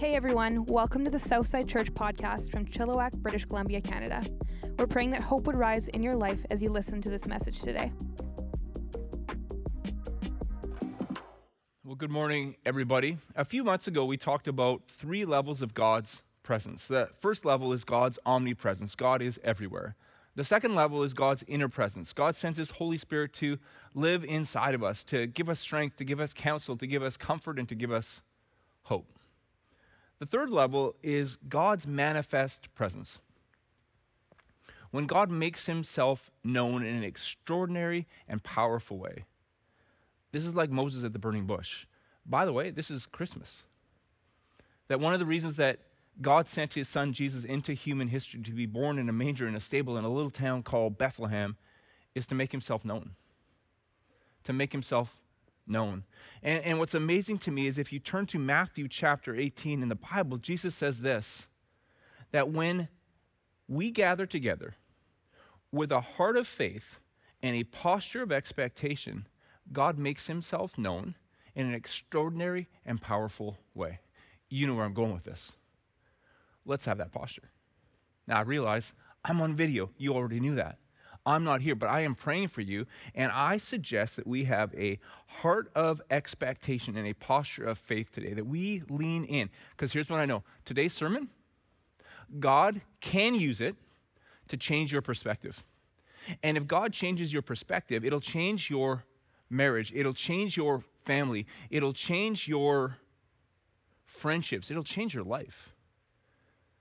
[0.00, 4.24] Hey everyone, welcome to the Southside Church podcast from Chilliwack, British Columbia, Canada.
[4.78, 7.60] We're praying that hope would rise in your life as you listen to this message
[7.60, 7.92] today.
[11.84, 13.18] Well, good morning, everybody.
[13.36, 16.88] A few months ago, we talked about three levels of God's presence.
[16.88, 19.96] The first level is God's omnipresence, God is everywhere.
[20.34, 22.14] The second level is God's inner presence.
[22.14, 23.58] God sends His Holy Spirit to
[23.94, 27.18] live inside of us, to give us strength, to give us counsel, to give us
[27.18, 28.22] comfort, and to give us
[28.84, 29.04] hope.
[30.20, 33.18] The third level is God's manifest presence.
[34.90, 39.24] When God makes himself known in an extraordinary and powerful way.
[40.32, 41.86] This is like Moses at the burning bush.
[42.26, 43.64] By the way, this is Christmas.
[44.88, 45.78] That one of the reasons that
[46.20, 49.54] God sent his son Jesus into human history to be born in a manger in
[49.54, 51.56] a stable in a little town called Bethlehem
[52.14, 53.12] is to make himself known.
[54.44, 55.19] To make himself
[55.70, 56.04] known.
[56.42, 59.88] And, and what's amazing to me is if you turn to Matthew chapter 18 in
[59.88, 61.46] the Bible, Jesus says this
[62.32, 62.88] that when
[63.68, 64.74] we gather together
[65.72, 66.98] with a heart of faith
[67.42, 69.26] and a posture of expectation,
[69.72, 71.14] God makes himself known
[71.54, 74.00] in an extraordinary and powerful way.
[74.48, 75.52] You know where I'm going with this.
[76.64, 77.50] Let's have that posture.
[78.26, 78.92] Now, I realize
[79.24, 79.90] I'm on video.
[79.96, 80.78] You already knew that.
[81.30, 82.86] I'm not here, but I am praying for you.
[83.14, 88.10] And I suggest that we have a heart of expectation and a posture of faith
[88.10, 89.50] today, that we lean in.
[89.70, 91.28] Because here's what I know today's sermon,
[92.38, 93.76] God can use it
[94.48, 95.62] to change your perspective.
[96.42, 99.04] And if God changes your perspective, it'll change your
[99.48, 102.98] marriage, it'll change your family, it'll change your
[104.04, 105.70] friendships, it'll change your life.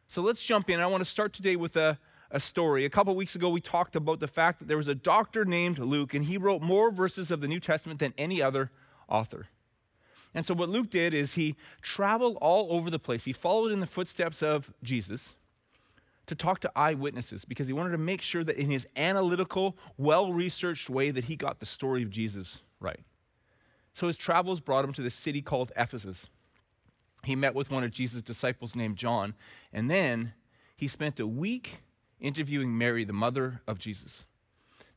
[0.07, 0.79] So let's jump in.
[0.79, 1.99] I want to start today with a
[2.31, 2.85] a story.
[2.85, 5.79] A couple weeks ago, we talked about the fact that there was a doctor named
[5.79, 8.71] Luke, and he wrote more verses of the New Testament than any other
[9.07, 9.47] author.
[10.33, 13.25] And so, what Luke did is he traveled all over the place.
[13.25, 15.33] He followed in the footsteps of Jesus
[16.27, 20.31] to talk to eyewitnesses because he wanted to make sure that in his analytical, well
[20.31, 22.99] researched way that he got the story of Jesus right.
[23.93, 26.27] So his travels brought him to the city called Ephesus.
[27.23, 29.33] He met with one of Jesus' disciples named John,
[29.73, 30.33] and then
[30.77, 31.81] he spent a week
[32.19, 34.25] interviewing Mary, the mother of Jesus.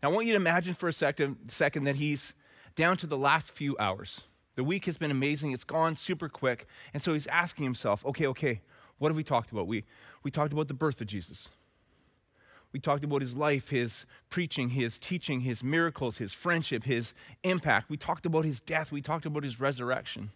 [0.03, 2.35] Now, I want you to imagine for a second, second that he's
[2.75, 4.23] down to the last few hours.
[4.55, 6.67] The week has been amazing, it's gone super quick.
[6.93, 8.61] And so he's asking himself, okay, okay,
[8.99, 9.67] what have we talked about?
[9.67, 9.85] We,
[10.23, 11.49] we talked about the birth of Jesus.
[12.73, 17.13] We talked about his life, his preaching, his teaching, his miracles, his friendship, his
[17.43, 17.91] impact.
[17.91, 18.91] We talked about his death.
[18.91, 20.31] We talked about his resurrection.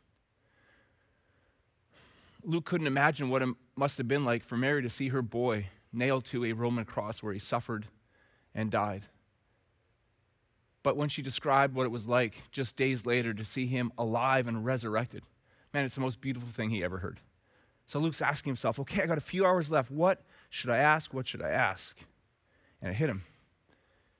[2.44, 5.66] Luke couldn't imagine what it must have been like for Mary to see her boy
[5.92, 7.86] nailed to a Roman cross where he suffered
[8.54, 9.02] and died.
[10.82, 14.46] But when she described what it was like just days later to see him alive
[14.46, 15.22] and resurrected,
[15.74, 17.20] man, it's the most beautiful thing he ever heard.
[17.86, 19.90] So Luke's asking himself, okay, I got a few hours left.
[19.90, 21.12] What should I ask?
[21.12, 21.98] What should I ask?
[22.80, 23.24] And it hit him.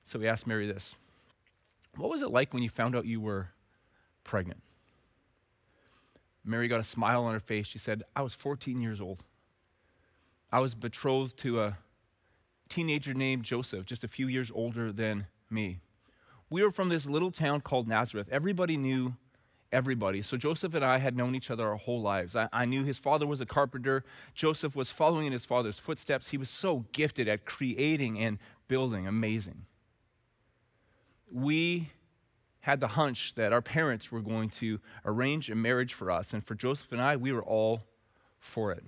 [0.03, 0.95] So he asked Mary this
[1.95, 3.49] What was it like when you found out you were
[4.23, 4.61] pregnant?
[6.45, 7.67] Mary got a smile on her face.
[7.67, 9.23] She said, I was 14 years old.
[10.51, 11.77] I was betrothed to a
[12.69, 15.79] teenager named Joseph, just a few years older than me.
[16.49, 18.29] We were from this little town called Nazareth.
[18.31, 19.15] Everybody knew
[19.71, 20.21] everybody.
[20.21, 22.35] So Joseph and I had known each other our whole lives.
[22.35, 24.05] I, I, knew his father was a carpenter.
[24.33, 26.29] Joseph was following in his father's footsteps.
[26.29, 29.05] He was so gifted at creating and building.
[29.05, 29.65] Amazing.
[31.29, 31.91] We
[32.61, 36.33] had the hunch that our parents were going to arrange a marriage for us.
[36.33, 37.81] And for Joseph and I, we were all
[38.39, 38.83] for it.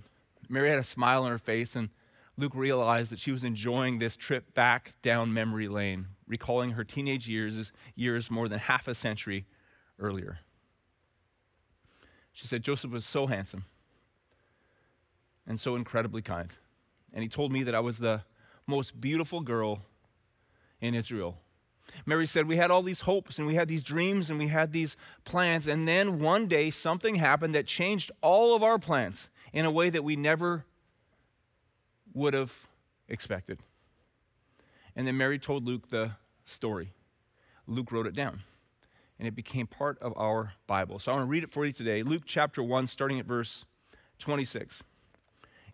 [0.47, 1.89] Mary had a smile on her face, and
[2.37, 7.27] Luke realized that she was enjoying this trip back down memory lane, recalling her teenage
[7.27, 9.45] years, years more than half a century
[9.99, 10.39] earlier.
[12.31, 13.65] She said, Joseph was so handsome
[15.45, 16.53] and so incredibly kind.
[17.13, 18.23] And he told me that I was the
[18.65, 19.81] most beautiful girl
[20.79, 21.39] in Israel.
[22.05, 24.71] Mary said, We had all these hopes and we had these dreams and we had
[24.71, 24.95] these
[25.25, 25.67] plans.
[25.67, 29.89] And then one day something happened that changed all of our plans in a way
[29.89, 30.65] that we never
[32.13, 32.53] would have
[33.07, 33.59] expected.
[34.95, 36.11] And then Mary told Luke the
[36.45, 36.93] story.
[37.67, 38.41] Luke wrote it down,
[39.17, 40.99] and it became part of our Bible.
[40.99, 42.01] So I want to read it for you today.
[42.01, 43.65] Luke chapter 1, starting at verse
[44.17, 44.81] 26.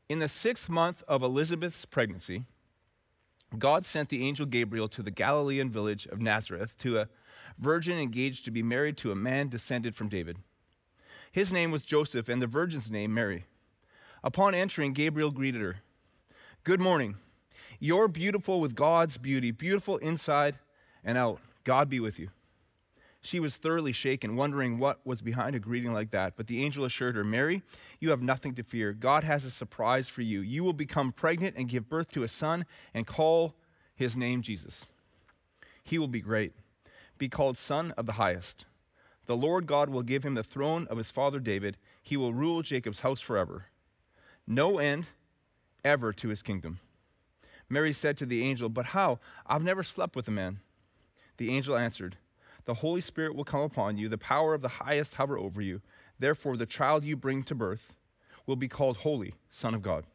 [0.08, 2.44] In the sixth month of Elizabeth's pregnancy,
[3.58, 7.08] God sent the angel Gabriel to the Galilean village of Nazareth to a
[7.58, 10.38] virgin engaged to be married to a man descended from David.
[11.32, 13.46] His name was Joseph, and the virgin's name Mary.
[14.26, 15.78] Upon entering, Gabriel greeted her
[16.64, 17.18] Good morning.
[17.80, 20.58] You're beautiful with God's beauty, beautiful inside
[21.04, 21.40] and out.
[21.64, 22.30] God be with you.
[23.22, 26.34] She was thoroughly shaken, wondering what was behind a greeting like that.
[26.36, 27.62] But the angel assured her, Mary,
[28.00, 28.94] you have nothing to fear.
[28.94, 30.42] God has a surprise for you.
[30.42, 33.54] You will become pregnant and give birth to a son and call
[33.96, 34.86] his name Jesus.
[35.84, 36.54] He will be great,
[37.20, 38.66] be called Son of the Highest.
[39.28, 41.78] The Lord God will give him the throne of his father David.
[42.02, 43.66] He will rule Jacob's house forever.
[44.48, 45.08] No end
[45.84, 46.80] ever to his kingdom.
[47.70, 49.20] Mary said to the angel, But how?
[49.46, 50.60] I've never slept with a man.
[51.38, 52.18] The angel answered,
[52.66, 55.82] The Holy Spirit will come upon you, the power of the highest hover over you.
[56.20, 57.92] Therefore, the child you bring to birth
[58.46, 60.06] will be called Holy, Son of God.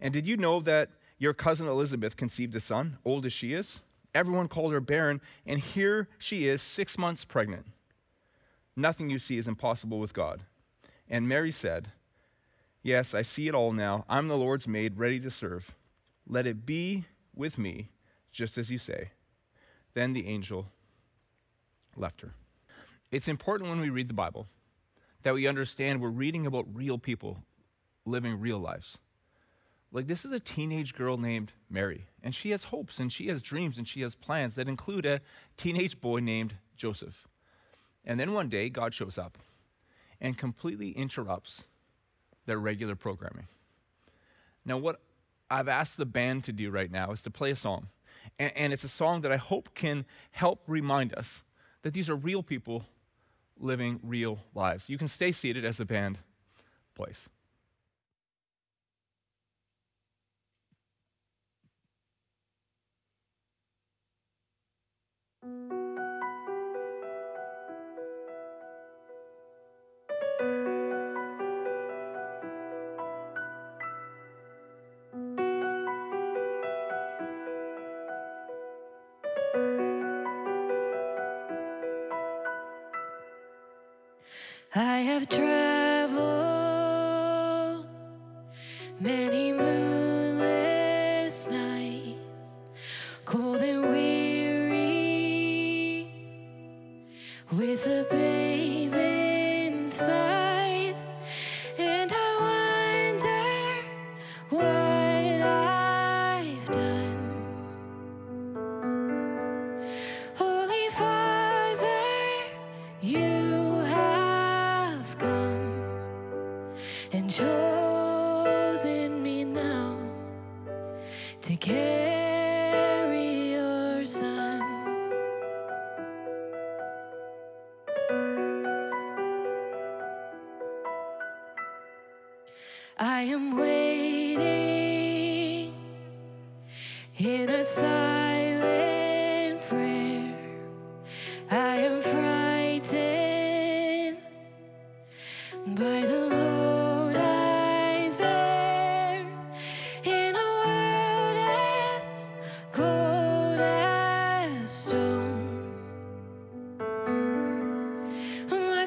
[0.00, 3.80] And did you know that your cousin Elizabeth conceived a son, old as she is?
[4.14, 7.66] Everyone called her barren, and here she is, six months pregnant.
[8.74, 10.42] Nothing you see is impossible with God.
[11.08, 11.92] And Mary said,
[12.82, 14.04] Yes, I see it all now.
[14.08, 15.74] I'm the Lord's maid, ready to serve.
[16.26, 17.04] Let it be
[17.34, 17.90] with me,
[18.32, 19.10] just as you say.
[19.94, 20.68] Then the angel
[21.96, 22.34] left her.
[23.10, 24.46] It's important when we read the Bible
[25.22, 27.38] that we understand we're reading about real people
[28.06, 28.96] living real lives.
[29.92, 33.42] Like, this is a teenage girl named Mary, and she has hopes, and she has
[33.42, 35.20] dreams, and she has plans that include a
[35.56, 37.26] teenage boy named Joseph.
[38.04, 39.36] And then one day, God shows up
[40.20, 41.64] and completely interrupts
[42.50, 43.46] their regular programming.
[44.64, 45.00] Now, what
[45.48, 47.90] I've asked the band to do right now is to play a song.
[48.40, 51.44] And, and, it's a song that I hope can help remind us
[51.82, 52.86] that these are real people
[53.56, 54.88] living real lives.
[54.88, 56.18] You can stay seated as the band
[56.96, 57.28] plays.
[84.72, 85.79] I have traveled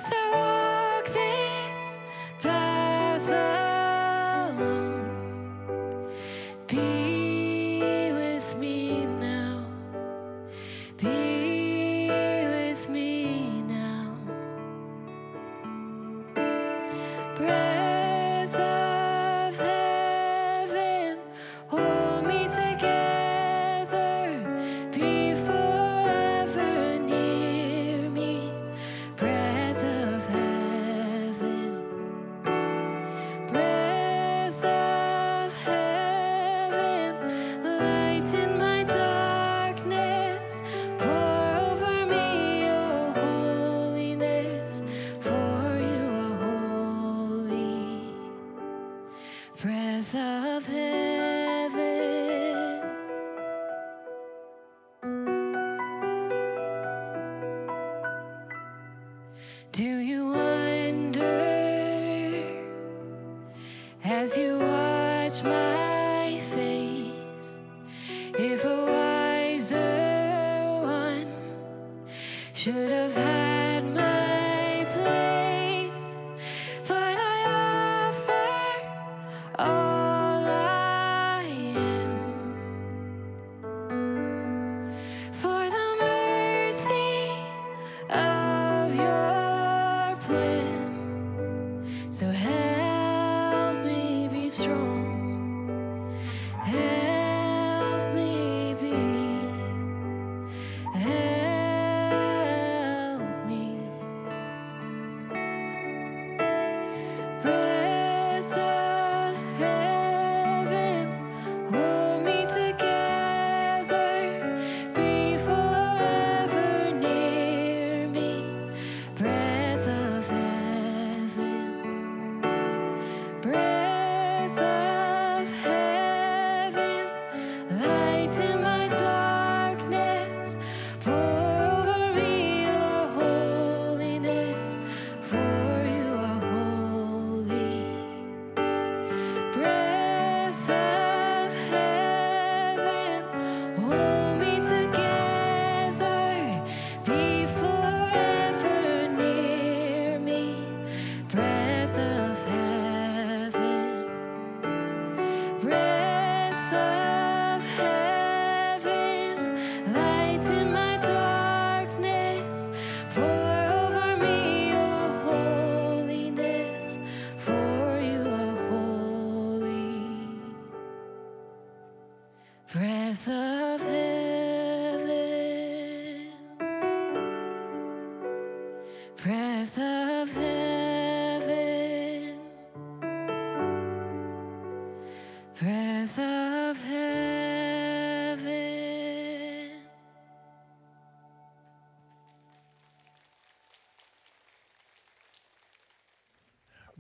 [0.04, 0.53] Must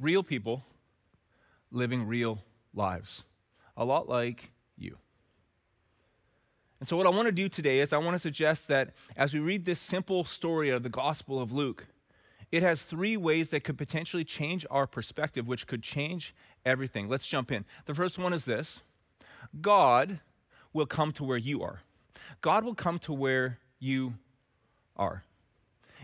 [0.03, 0.65] Real people
[1.71, 2.43] living real
[2.73, 3.23] lives,
[3.77, 4.97] a lot like you.
[6.81, 9.33] And so, what I want to do today is I want to suggest that as
[9.33, 11.85] we read this simple story of the Gospel of Luke,
[12.51, 17.07] it has three ways that could potentially change our perspective, which could change everything.
[17.07, 17.63] Let's jump in.
[17.85, 18.81] The first one is this
[19.61, 20.19] God
[20.73, 21.79] will come to where you are.
[22.41, 24.15] God will come to where you
[24.97, 25.23] are.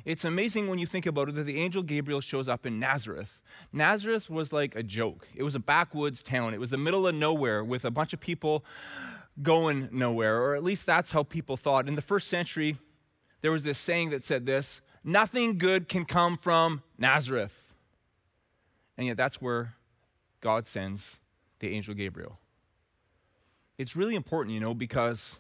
[0.10, 3.40] It's amazing when you think about it that the angel Gabriel shows up in Nazareth.
[3.72, 5.28] Nazareth was like a joke.
[5.36, 6.56] It was a backwoods town.
[6.56, 8.66] It was the middle of nowhere with a bunch of people
[9.44, 11.88] going nowhere, or at least that's how people thought.
[11.88, 12.78] In the first century,
[13.42, 17.72] there was this saying that said this nothing good can come from Nazareth.
[18.98, 19.76] And yet, that's where
[20.42, 21.20] God sends
[21.60, 22.40] the angel Gabriel.
[23.78, 25.36] It's really important, you know, because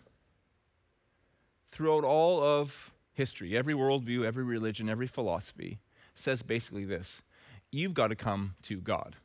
[1.72, 5.78] throughout all of history, every worldview, every religion, every philosophy
[6.16, 7.22] says basically this
[7.70, 9.18] you've got to come to God.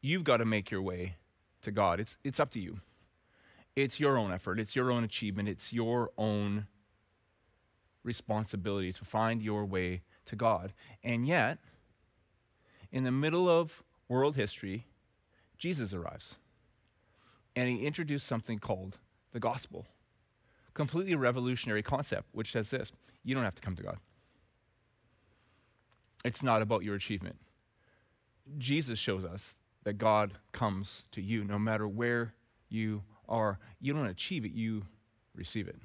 [0.00, 1.16] You've got to make your way
[1.62, 1.98] to God.
[1.98, 2.80] It's, it's up to you.
[3.74, 6.68] It's your own effort, it's your own achievement, it's your own
[8.04, 10.72] responsibility to find your way to God.
[11.02, 11.58] And yet,
[12.92, 14.86] in the middle of world history,
[15.58, 16.36] Jesus arrives.
[17.56, 18.98] And he introduced something called
[19.32, 19.86] the gospel.
[20.74, 23.98] Completely revolutionary concept, which says this you don't have to come to God.
[26.24, 27.36] It's not about your achievement.
[28.58, 29.54] Jesus shows us
[29.84, 32.34] that God comes to you no matter where
[32.68, 33.58] you are.
[33.80, 34.84] You don't achieve it, you
[35.34, 35.76] receive it.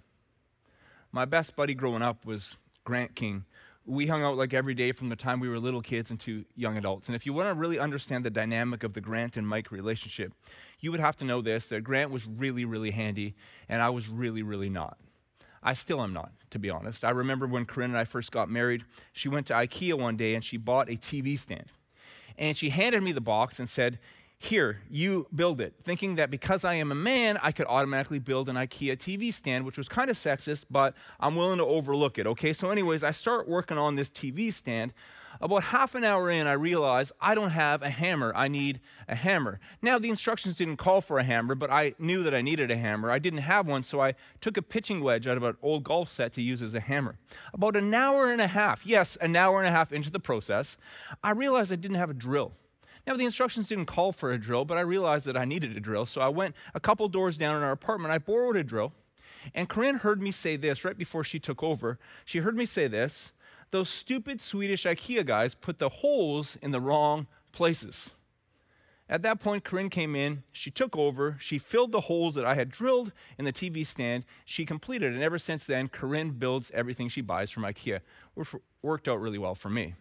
[1.12, 3.46] My best buddy growing up was Grant King.
[3.90, 6.78] We hung out like every day from the time we were little kids into young
[6.78, 7.10] adults.
[7.10, 10.32] And if you want to really understand the dynamic of the Grant and Mike relationship,
[10.80, 13.34] you would have to know this that Grant was really, really handy,
[13.68, 15.00] and I was really, really not.
[15.64, 17.04] I still am not, to be honest.
[17.04, 20.36] I remember when Corinne and I first got married, she went to IKEA one day
[20.36, 21.66] and she bought a TV stand.
[22.38, 24.00] And she handed me the box and said,
[24.42, 28.48] Here, you build it, thinking that because I am a man, I could automatically build
[28.48, 32.26] an IKEA TV stand, which was kind of sexist, but I'm willing to overlook it.
[32.26, 34.94] Okay, so, anyways, I start working on this TV stand.
[35.42, 38.32] About half an hour in, I realize I don't have a hammer.
[38.34, 38.80] I need
[39.10, 39.60] a hammer.
[39.82, 42.78] Now, the instructions didn't call for a hammer, but I knew that I needed a
[42.78, 43.12] hammer.
[43.12, 46.14] I didn't have one, so I took a pitching wedge out of an old golf
[46.14, 47.18] set to use as a hammer.
[47.54, 50.78] About an hour and a half, yes, an hour and a half into the process,
[51.22, 52.54] I realized I didn't have a drill.
[53.10, 55.80] Now, the instructions didn't call for a drill, but I realized that I needed a
[55.80, 58.14] drill, so I went a couple doors down in our apartment.
[58.14, 58.94] I borrowed a drill,
[59.56, 61.98] and Corinne heard me say this right before she took over.
[62.24, 63.32] She heard me say this
[63.72, 68.12] those stupid Swedish IKEA guys put the holes in the wrong places.
[69.10, 72.54] At that point, Corinne came in, she took over, she filled the holes that I
[72.54, 76.70] had drilled in the TV stand, she completed it, and ever since then, Corinne builds
[76.76, 78.02] everything she buys from IKEA,
[78.36, 78.50] which
[78.84, 79.96] worked out really well for me.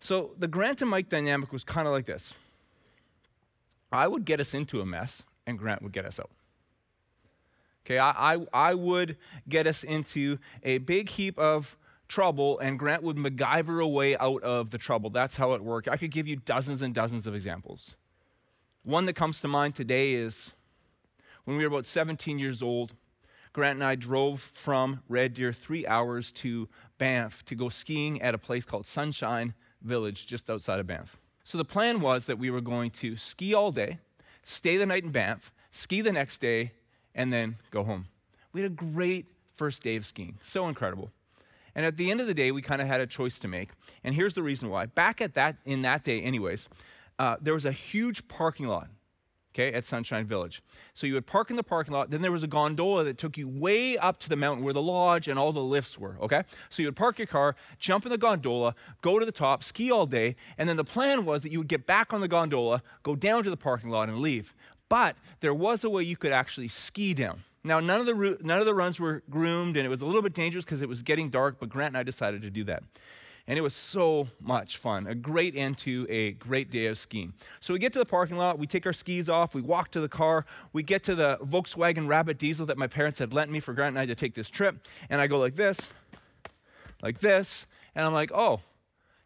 [0.00, 2.34] So the Grant and Mike dynamic was kind of like this
[3.92, 6.30] I would get us into a mess, and Grant would get us out.
[7.84, 9.16] Okay, I, I, I would
[9.48, 11.76] get us into a big heap of
[12.08, 15.10] trouble, and Grant would MacGyver a way out of the trouble.
[15.10, 15.88] That's how it worked.
[15.88, 17.96] I could give you dozens and dozens of examples.
[18.82, 20.52] One that comes to mind today is
[21.44, 22.94] when we were about 17 years old.
[23.52, 28.34] Grant and I drove from Red Deer three hours to Banff to go skiing at
[28.34, 31.16] a place called Sunshine Village just outside of Banff.
[31.44, 33.98] So the plan was that we were going to ski all day,
[34.44, 36.72] stay the night in Banff, ski the next day,
[37.14, 38.06] and then go home.
[38.52, 41.10] We had a great first day of skiing, so incredible.
[41.74, 43.70] And at the end of the day, we kind of had a choice to make.
[44.02, 44.86] And here's the reason why.
[44.86, 46.68] Back at that in that day, anyways,
[47.18, 48.88] uh, there was a huge parking lot
[49.54, 50.62] okay, at Sunshine Village.
[50.94, 53.36] So you would park in the parking lot, then there was a gondola that took
[53.36, 56.42] you way up to the mountain where the lodge and all the lifts were, okay?
[56.68, 59.90] So you would park your car, jump in the gondola, go to the top, ski
[59.90, 62.82] all day, and then the plan was that you would get back on the gondola,
[63.02, 64.54] go down to the parking lot, and leave.
[64.88, 67.44] But there was a way you could actually ski down.
[67.62, 70.22] Now, none of the, none of the runs were groomed, and it was a little
[70.22, 72.82] bit dangerous because it was getting dark, but Grant and I decided to do that.
[73.50, 75.08] And it was so much fun.
[75.08, 77.32] A great end to a great day of skiing.
[77.58, 80.00] So we get to the parking lot, we take our skis off, we walk to
[80.00, 83.58] the car, we get to the Volkswagen Rabbit diesel that my parents had lent me
[83.58, 84.76] for Grant and I to take this trip.
[85.08, 85.88] And I go like this,
[87.02, 87.66] like this.
[87.96, 88.60] And I'm like, oh,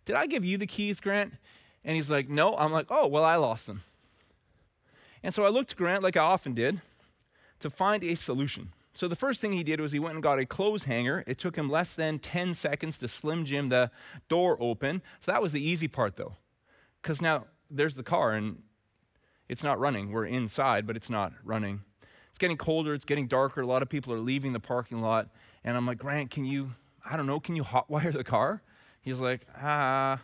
[0.06, 1.34] did I give you the keys, Grant?
[1.84, 2.56] And he's like, no.
[2.56, 3.82] I'm like, oh, well, I lost them.
[5.22, 6.80] And so I looked to Grant, like I often did,
[7.60, 8.72] to find a solution.
[8.94, 11.24] So the first thing he did was he went and got a clothes hanger.
[11.26, 13.90] It took him less than 10 seconds to Slim Jim the
[14.28, 15.02] door open.
[15.20, 16.36] So that was the easy part though.
[17.02, 18.62] Because now there's the car and
[19.48, 20.12] it's not running.
[20.12, 21.82] We're inside, but it's not running.
[22.30, 23.60] It's getting colder, it's getting darker.
[23.60, 25.28] A lot of people are leaving the parking lot.
[25.64, 26.72] And I'm like, Grant, can you,
[27.04, 28.62] I don't know, can you hotwire the car?
[29.00, 30.20] He's like, ah,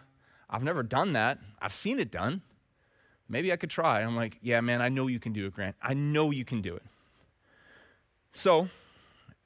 [0.48, 1.38] I've never done that.
[1.60, 2.42] I've seen it done.
[3.28, 4.00] Maybe I could try.
[4.00, 5.76] I'm like, yeah, man, I know you can do it, Grant.
[5.82, 6.82] I know you can do it.
[8.32, 8.68] So,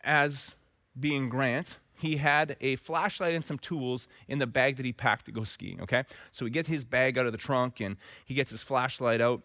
[0.03, 0.53] as
[0.99, 5.27] being Grant, he had a flashlight and some tools in the bag that he packed
[5.27, 6.05] to go skiing, okay?
[6.33, 9.43] So he gets his bag out of the trunk and he gets his flashlight out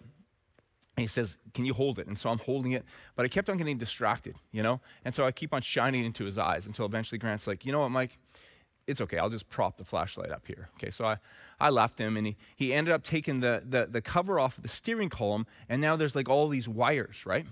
[0.98, 2.08] and he says, Can you hold it?
[2.08, 2.84] And so I'm holding it,
[3.16, 4.82] but I kept on getting distracted, you know?
[5.06, 7.80] And so I keep on shining into his eyes until eventually Grant's like, You know
[7.80, 8.18] what, Mike?
[8.86, 9.18] It's okay.
[9.20, 10.70] I'll just prop the flashlight up here.
[10.76, 11.18] Okay, so I,
[11.60, 14.64] I left him and he, he ended up taking the, the, the cover off of
[14.64, 17.46] the steering column, and now there's like all these wires, right?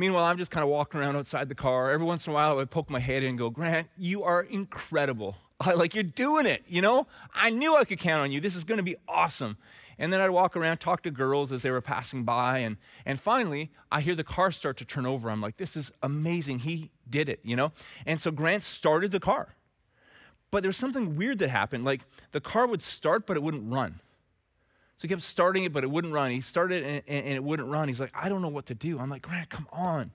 [0.00, 1.90] Meanwhile, I'm just kind of walking around outside the car.
[1.90, 4.22] Every once in a while, I would poke my head in and go, Grant, you
[4.22, 5.36] are incredible.
[5.60, 7.06] I, like, you're doing it, you know?
[7.34, 8.40] I knew I could count on you.
[8.40, 9.58] This is going to be awesome.
[9.98, 12.60] And then I'd walk around, talk to girls as they were passing by.
[12.60, 15.30] And, and finally, I hear the car start to turn over.
[15.30, 16.60] I'm like, this is amazing.
[16.60, 17.72] He did it, you know?
[18.06, 19.54] And so Grant started the car.
[20.50, 21.84] But there was something weird that happened.
[21.84, 24.00] Like, the car would start, but it wouldn't run.
[25.00, 26.30] So he kept starting it, but it wouldn't run.
[26.30, 27.88] He started and, and, it wouldn't run.
[27.88, 28.98] He's like, I don't know what to do.
[28.98, 30.10] I'm like, Grant, come on.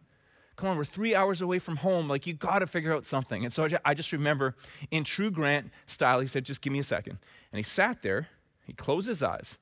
[0.57, 2.07] Come on, we're three hours away from home.
[2.07, 3.43] Like, you got to figure out something.
[3.43, 4.55] And so I just remember
[4.91, 7.17] in true Grant style, he said, just give me a second.
[7.51, 8.27] And he sat there,
[8.63, 9.57] he closed his eyes,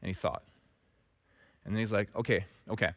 [0.00, 0.42] and he thought.
[1.66, 2.92] And then he's like, okay, okay,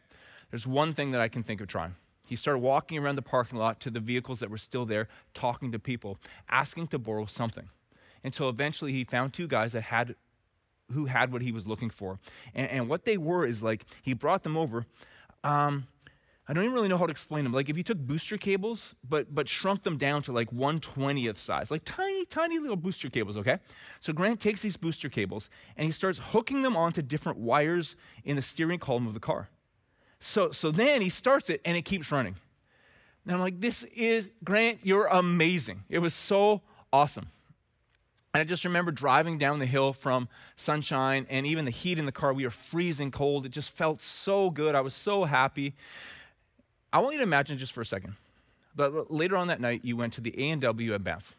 [0.50, 1.94] there's one thing that I can think of trying.
[2.26, 5.72] He started walking around the parking lot to the vehicles that were still there, talking
[5.72, 6.16] to people,
[6.48, 7.68] asking to borrow something.
[8.24, 10.16] Until eventually he found two guys that had
[10.92, 12.18] who had what he was looking for.
[12.54, 14.86] And, and what they were is like, he brought them over.
[15.42, 15.86] Um,
[16.48, 17.52] I don't even really know how to explain them.
[17.52, 21.70] Like if you took booster cables, but but shrunk them down to like 120th size,
[21.70, 23.58] like tiny, tiny little booster cables, okay?
[24.00, 28.36] So Grant takes these booster cables and he starts hooking them onto different wires in
[28.36, 29.48] the steering column of the car.
[30.20, 32.36] So so then he starts it and it keeps running.
[33.24, 35.82] And I'm like, this is Grant, you're amazing.
[35.88, 37.30] It was so awesome.
[38.36, 42.04] And I just remember driving down the hill from sunshine and even the heat in
[42.04, 42.34] the car.
[42.34, 43.46] We were freezing cold.
[43.46, 44.74] It just felt so good.
[44.74, 45.74] I was so happy.
[46.92, 48.16] I want you to imagine just for a second.
[48.74, 51.34] But later on that night, you went to the A&W at Banff.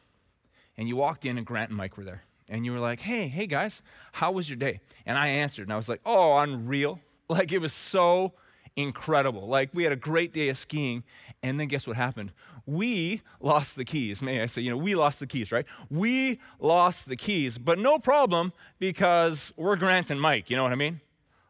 [0.75, 2.23] And you walked in, and Grant and Mike were there.
[2.49, 3.83] And you were like, hey, hey guys,
[4.13, 4.79] how was your day?
[5.05, 6.99] And I answered, and I was like, oh, unreal.
[7.29, 8.33] Like it was so
[8.75, 9.47] incredible.
[9.47, 11.03] Like we had a great day of skiing.
[11.43, 12.31] And then guess what happened?
[12.67, 14.21] We lost the keys.
[14.21, 15.65] May I say, you know, we lost the keys, right?
[15.89, 20.73] We lost the keys, but no problem because we're Grant and Mike, you know what
[20.73, 20.99] I mean?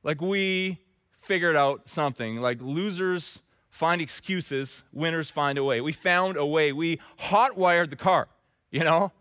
[0.03, 0.79] Like we
[1.19, 2.37] figured out something.
[2.37, 5.81] Like losers find excuses, winners find a way.
[5.81, 6.71] We found a way.
[6.71, 8.27] We hot wired the car,
[8.71, 9.11] you know?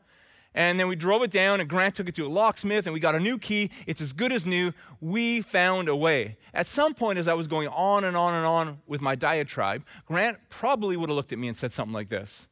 [0.57, 2.99] And then we drove it down, and Grant took it to a locksmith, and we
[2.99, 3.71] got a new key.
[3.87, 4.73] It's as good as new.
[5.03, 6.39] We found a way.
[6.55, 9.85] At some point, as I was going on and on and on with my diatribe,
[10.07, 12.49] Grant probably would have looked at me and said something like this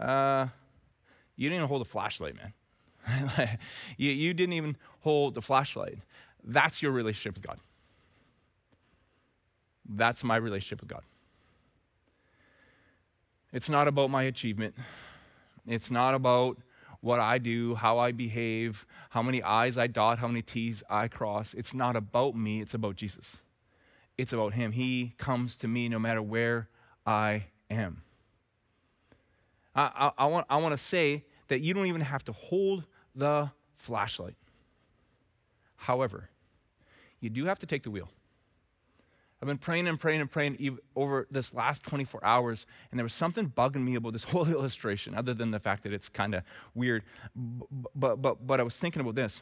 [0.00, 0.46] uh,
[1.36, 3.58] You didn't even hold a flashlight, man.
[3.96, 5.98] you, you didn't even hold the flashlight.
[6.44, 7.58] That's your relationship with God.
[9.88, 11.02] That's my relationship with God.
[13.52, 14.76] It's not about my achievement.
[15.66, 16.58] It's not about
[17.00, 21.08] what I do, how I behave, how many I's I dot, how many T's I
[21.08, 21.54] cross.
[21.54, 23.36] It's not about me, it's about Jesus.
[24.18, 24.72] It's about Him.
[24.72, 26.68] He comes to me no matter where
[27.06, 28.02] I am.
[29.74, 32.84] I, I, I want, I want to say that you don't even have to hold
[33.14, 34.36] the flashlight.
[35.76, 36.28] However,
[37.20, 38.10] you do have to take the wheel.
[39.42, 43.14] I've been praying and praying and praying over this last 24 hours, and there was
[43.14, 46.42] something bugging me about this whole illustration, other than the fact that it's kind of
[46.74, 47.04] weird.
[47.34, 49.40] But, but, but I was thinking about this.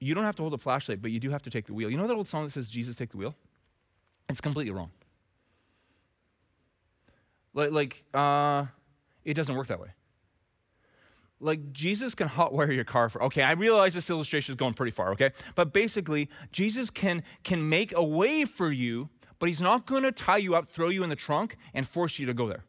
[0.00, 1.90] you don't have to hold the flashlight, but you do have to take the wheel.
[1.90, 3.34] You know that old song that says, Jesus, take the wheel?
[4.30, 4.90] It's completely wrong.
[7.52, 8.66] Like, like uh,
[9.24, 9.88] it doesn't work that way.
[11.42, 14.92] Like, Jesus can hotwire your car for, okay, I realize this illustration is going pretty
[14.92, 15.32] far, okay?
[15.54, 20.12] But basically, Jesus can, can make a way for you, but he's not going to
[20.12, 22.64] tie you up, throw you in the trunk, and force you to go there.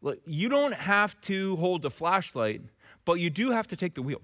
[0.00, 2.62] Look, you don't have to hold the flashlight,
[3.04, 4.22] but you do have to take the wheel.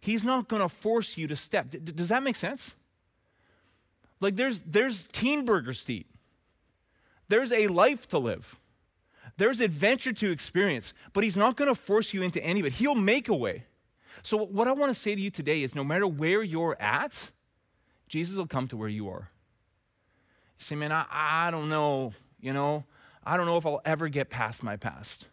[0.00, 1.70] He's not going to force you to step.
[1.70, 2.74] D- does that make sense?
[4.20, 6.04] Like there's there's teen burgers to.
[7.28, 8.58] There's a life to live.
[9.38, 12.74] There's adventure to experience, but he's not going to force you into any of it.
[12.74, 13.64] He'll make a way.
[14.22, 17.30] So what I want to say to you today is no matter where you're at,
[18.08, 19.30] Jesus will come to where you are.
[20.58, 22.84] You say, man, I, I don't know, you know,
[23.24, 25.28] I don't know if I'll ever get past my past.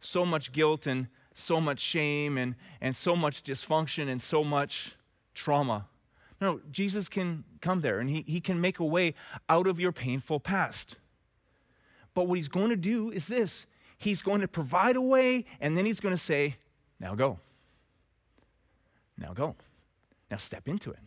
[0.00, 4.96] So much guilt and so much shame and, and so much dysfunction and so much
[5.34, 5.86] trauma.
[6.42, 9.14] No, Jesus can come there and he, he can make a way
[9.48, 10.96] out of your painful past.
[12.14, 15.76] But what he's going to do is this He's going to provide a way, and
[15.76, 16.56] then he's going to say,
[16.98, 17.38] Now go.
[19.16, 19.56] Now go.
[20.30, 20.98] Now step into it.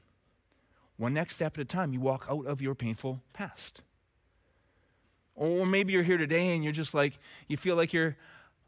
[0.96, 3.82] One next step at a time, you walk out of your painful past.
[5.36, 8.18] Or maybe you're here today and you're just like, you feel like you're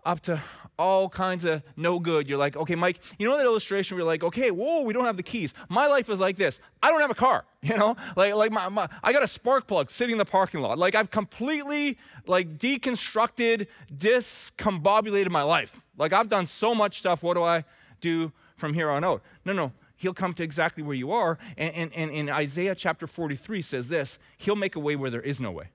[0.05, 0.41] up to
[0.77, 2.27] all kinds of no good.
[2.27, 5.05] You're like, okay, Mike, you know that illustration where you're like, okay, whoa, we don't
[5.05, 5.53] have the keys.
[5.67, 6.59] My life is like this.
[6.81, 7.95] I don't have a car, you know?
[8.15, 10.77] Like, like my, my I got a spark plug sitting in the parking lot.
[10.77, 15.81] Like I've completely like deconstructed, discombobulated my life.
[15.97, 17.21] Like I've done so much stuff.
[17.21, 17.65] What do I
[17.99, 19.21] do from here on out?
[19.45, 19.73] No, no.
[19.97, 21.38] He'll come to exactly where you are.
[21.57, 25.21] And, and, and in Isaiah chapter 43 says this, he'll make a way where there
[25.21, 25.71] is no way.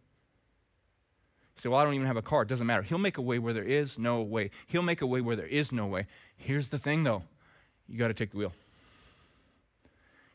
[1.56, 2.42] Say, well, I don't even have a car.
[2.42, 2.82] It doesn't matter.
[2.82, 4.50] He'll make a way where there is no way.
[4.66, 6.06] He'll make a way where there is no way.
[6.36, 7.22] Here's the thing, though
[7.88, 8.52] you got to take the wheel.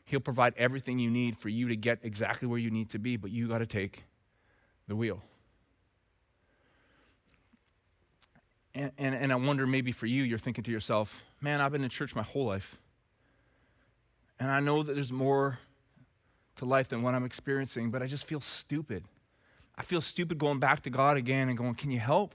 [0.04, 3.16] He'll provide everything you need for you to get exactly where you need to be,
[3.16, 4.04] but you got to take
[4.88, 5.22] the wheel.
[8.74, 11.84] And, and, and I wonder maybe for you, you're thinking to yourself, man, I've been
[11.84, 12.76] in church my whole life.
[14.38, 15.58] And I know that there's more
[16.56, 19.04] to life than what I'm experiencing, but I just feel stupid.
[19.80, 22.34] I feel stupid going back to God again and going, Can you help?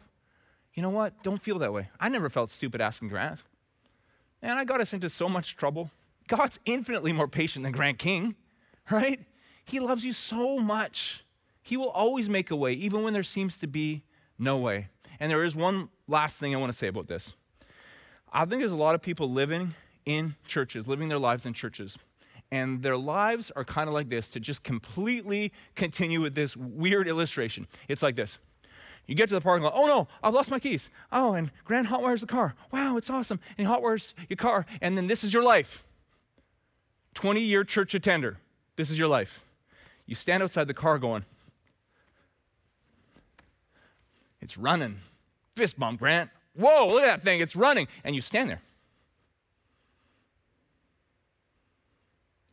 [0.73, 1.21] You know what?
[1.21, 1.89] Don't feel that way.
[1.99, 3.43] I never felt stupid asking Grant.
[4.41, 5.91] And I got us into so much trouble.
[6.27, 8.34] God's infinitely more patient than Grant King,
[8.89, 9.19] right?
[9.63, 11.23] He loves you so much.
[11.62, 14.01] He will always make a way, even when there seems to be
[14.39, 14.88] no way.
[15.19, 17.34] And there is one last thing I want to say about this.
[18.34, 21.99] I think there's a lot of people living in churches, living their lives in churches,
[22.51, 27.08] and their lives are kind of like this to just completely continue with this weird
[27.08, 27.67] illustration.
[27.88, 28.38] It's like this.
[29.08, 30.89] You get to the parking lot, oh no, I've lost my keys.
[31.12, 32.55] Oh, and Grant hotwires the car.
[32.71, 33.39] Wow, it's awesome.
[33.58, 35.84] And he hotwires your car, and then this is your life.
[37.13, 38.38] 20 year church attender.
[38.75, 39.41] This is your life.
[40.05, 41.25] You stand outside the car going,
[44.41, 44.99] it's running.
[45.55, 46.29] Fist bump, Grant.
[46.53, 47.88] Whoa, look at that thing, it's running.
[48.03, 48.62] And you stand there.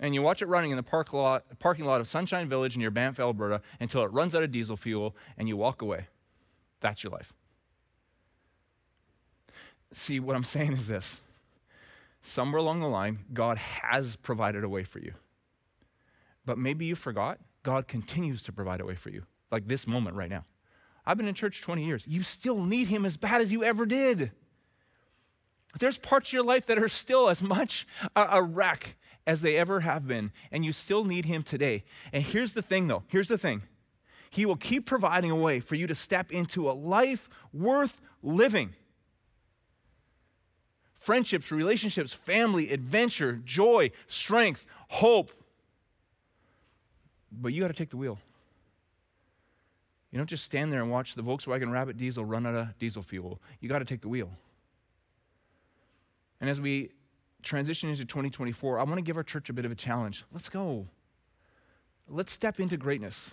[0.03, 2.91] And you watch it running in the park lot, parking lot of Sunshine Village near
[2.91, 6.09] Banff, Alberta, until it runs out of diesel fuel and you walk away.
[6.81, 7.33] That's your life.
[9.93, 11.21] See, what I'm saying is this
[12.25, 15.15] somewhere along the line, God has provided a way for you.
[16.45, 20.17] But maybe you forgot, God continues to provide a way for you, like this moment
[20.17, 20.45] right now.
[21.07, 22.05] I've been in church 20 years.
[22.09, 24.33] You still need Him as bad as you ever did.
[25.79, 27.87] There's parts of your life that are still as much
[28.17, 31.85] a, a wreck as they ever have been, and you still need Him today.
[32.13, 33.63] And here's the thing, though here's the thing
[34.31, 38.75] He will keep providing a way for you to step into a life worth living.
[40.95, 45.33] Friendships, relationships, family, adventure, joy, strength, hope.
[47.33, 48.19] But you got to take the wheel.
[50.13, 53.03] You don't just stand there and watch the Volkswagen Rabbit diesel run out of diesel
[53.03, 53.41] fuel.
[53.61, 54.31] You got to take the wheel.
[56.41, 56.91] And as we
[57.43, 60.25] transition into 2024, I want to give our church a bit of a challenge.
[60.33, 60.87] Let's go.
[62.09, 63.31] Let's step into greatness.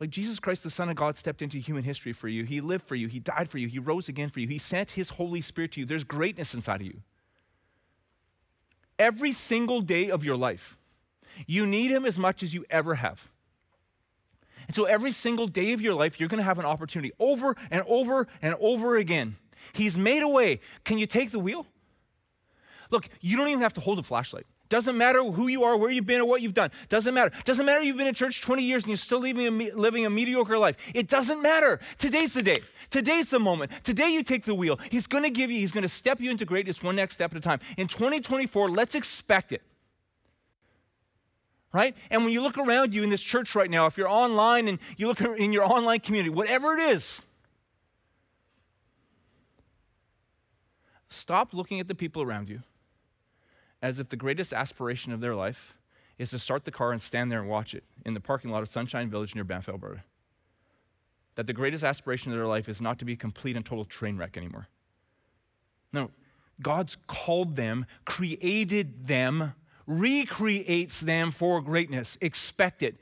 [0.00, 2.44] Like Jesus Christ, the Son of God, stepped into human history for you.
[2.44, 3.06] He lived for you.
[3.06, 3.68] He died for you.
[3.68, 4.48] He rose again for you.
[4.48, 5.86] He sent His Holy Spirit to you.
[5.86, 7.02] There's greatness inside of you.
[8.98, 10.76] Every single day of your life,
[11.46, 13.30] you need Him as much as you ever have.
[14.66, 17.56] And so every single day of your life, you're going to have an opportunity over
[17.70, 19.36] and over and over again.
[19.72, 20.60] He's made a way.
[20.84, 21.66] Can you take the wheel?
[22.92, 24.46] Look, you don't even have to hold a flashlight.
[24.68, 26.70] Doesn't matter who you are, where you've been, or what you've done.
[26.90, 27.32] Doesn't matter.
[27.44, 30.10] Doesn't matter you've been in church 20 years and you're still living a, living a
[30.10, 30.76] mediocre life.
[30.94, 31.80] It doesn't matter.
[31.96, 32.60] Today's the day.
[32.90, 33.72] Today's the moment.
[33.82, 34.78] Today you take the wheel.
[34.90, 37.32] He's going to give you, he's going to step you into greatness one next step
[37.32, 37.60] at a time.
[37.78, 39.62] In 2024, let's expect it.
[41.72, 41.96] Right?
[42.10, 44.78] And when you look around you in this church right now, if you're online and
[44.98, 47.22] you look in your online community, whatever it is,
[51.08, 52.62] stop looking at the people around you
[53.82, 55.74] as if the greatest aspiration of their life
[56.16, 58.62] is to start the car and stand there and watch it in the parking lot
[58.62, 60.04] of Sunshine Village near Banff, Alberta.
[61.34, 63.84] That the greatest aspiration of their life is not to be a complete and total
[63.84, 64.68] train wreck anymore.
[65.92, 66.10] No,
[66.60, 69.54] God's called them, created them,
[69.86, 72.16] recreates them for greatness.
[72.20, 72.96] Expect it.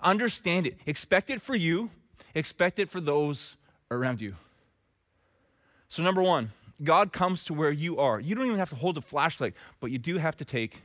[0.00, 0.78] Understand it.
[0.86, 1.90] Expect it for you,
[2.34, 3.56] expect it for those
[3.90, 4.34] around you.
[5.88, 6.52] So, number one,
[6.82, 8.20] God comes to where you are.
[8.20, 10.82] You don't even have to hold a flashlight, but you do have to take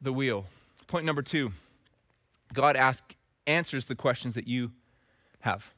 [0.00, 0.46] the wheel.
[0.86, 1.52] Point number two
[2.52, 3.14] God ask,
[3.46, 4.72] answers the questions that you
[5.40, 5.72] have.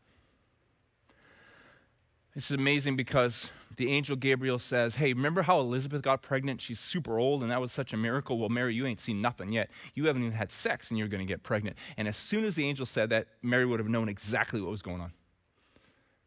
[2.34, 6.60] This is amazing because the angel Gabriel says, Hey, remember how Elizabeth got pregnant?
[6.60, 8.38] She's super old, and that was such a miracle.
[8.38, 9.70] Well, Mary, you ain't seen nothing yet.
[9.94, 11.76] You haven't even had sex, and you're going to get pregnant.
[11.96, 14.82] And as soon as the angel said that, Mary would have known exactly what was
[14.82, 15.12] going on.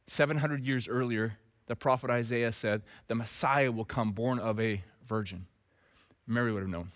[0.07, 5.47] 700 years earlier, the prophet Isaiah said, The Messiah will come born of a virgin.
[6.27, 6.91] Mary would have known.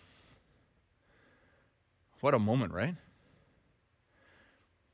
[2.22, 2.96] What a moment, right?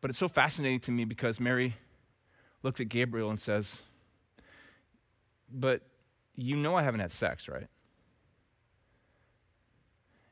[0.01, 1.75] But it's so fascinating to me because Mary
[2.61, 3.77] looks at Gabriel and says,
[5.51, 5.81] But
[6.35, 7.67] you know I haven't had sex, right?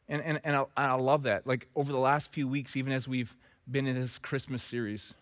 [0.07, 1.47] And, and, and, I, I love that.
[1.47, 3.35] Like over the last few weeks, even as we've
[3.69, 5.13] been in this Christmas series,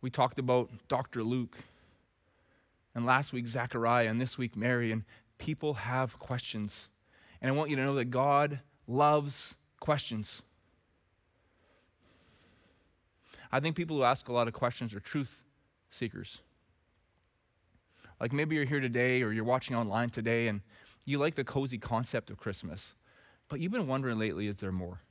[0.00, 1.22] we talked about Dr.
[1.22, 1.58] Luke
[2.96, 5.04] and last week Zechariah, and this week Mary, and
[5.36, 6.88] people have questions.
[7.42, 10.40] And I want you to know that God loves questions.
[13.52, 15.42] I think people who ask a lot of questions are truth
[15.90, 16.38] seekers.
[18.18, 20.62] Like maybe you're here today or you're watching online today and
[21.04, 22.94] you like the cozy concept of Christmas,
[23.48, 25.02] but you've been wondering lately is there more?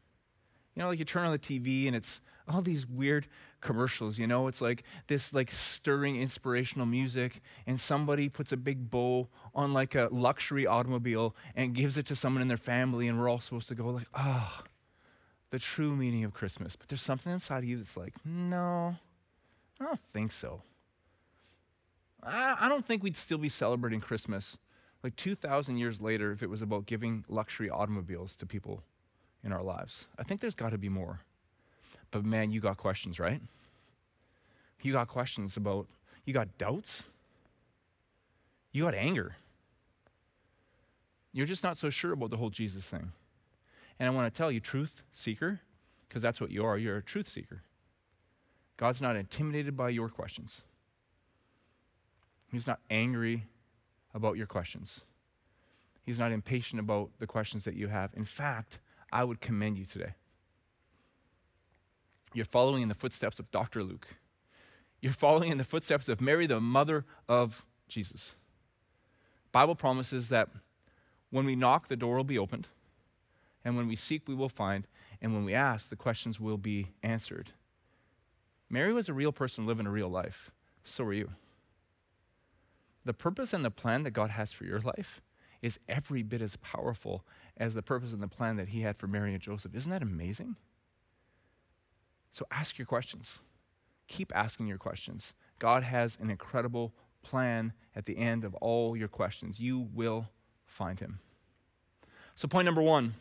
[0.76, 3.28] You know, like you turn on the TV and it's all these weird
[3.62, 4.48] commercials, you know?
[4.48, 9.96] It's like this like stirring inspirational music and somebody puts a big bow on like
[9.96, 13.68] a luxury automobile and gives it to someone in their family and we're all supposed
[13.70, 14.68] to go like, "Ah, oh,
[15.50, 18.98] the true meaning of Christmas." But there's something inside of you that's like, "No.
[19.80, 20.62] I don't think so."
[22.22, 24.58] I, I don't think we'd still be celebrating Christmas
[25.04, 28.82] like 2,000 years later if it was about giving luxury automobiles to people
[29.46, 30.06] in our lives.
[30.18, 31.22] I think there's got to be more.
[32.12, 33.42] But man, you got questions, right?
[34.82, 35.88] You got questions about,
[36.26, 37.04] you got doubts,
[38.72, 39.38] you got anger.
[41.32, 43.12] You're just not so sure about the whole Jesus thing.
[44.00, 45.62] And I want to tell you, truth seeker,
[46.08, 47.64] because that's what you are, you're a truth seeker.
[48.78, 50.62] God's not intimidated by your questions.
[52.52, 53.46] He's not angry
[54.14, 55.02] about your questions.
[56.06, 58.12] He's not impatient about the questions that you have.
[58.16, 58.80] In fact,
[59.16, 60.14] I would commend you today.
[62.34, 63.82] You're following in the footsteps of Dr.
[63.82, 64.08] Luke.
[65.00, 68.36] You're following in the footsteps of Mary, the mother of Jesus.
[69.54, 70.50] Bible promises that
[71.30, 72.68] when we knock, the door will be opened,
[73.64, 74.86] and when we seek, we will find,
[75.22, 77.52] and when we ask, the questions will be answered.
[78.70, 80.52] Mary was a real person living a real life.
[80.84, 81.30] So are you.
[83.06, 85.22] The purpose and the plan that God has for your life
[85.62, 87.24] is every bit as powerful
[87.58, 89.76] as the purpose and the plan that He had for Mary and Joseph.
[89.76, 90.56] Isn't that amazing?
[92.32, 93.40] So ask your questions.
[94.08, 95.34] Keep asking your questions.
[95.60, 99.60] God has an incredible plan at the end of all your questions.
[99.60, 100.30] You will
[100.66, 101.20] find Him.
[102.36, 103.16] So, point number one